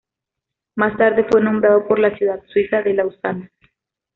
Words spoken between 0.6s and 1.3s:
Más tarde